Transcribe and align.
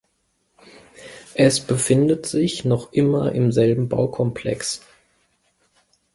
Es 1.35 1.59
befindet 1.59 2.25
sich 2.25 2.65
noch 2.65 2.91
immer 2.91 3.33
im 3.33 3.51
selben 3.51 3.87
Baukomplex. 3.87 4.81